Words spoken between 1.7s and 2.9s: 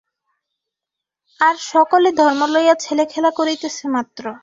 সকলে ধর্ম লইয়া